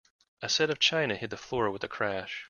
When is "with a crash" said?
1.69-2.39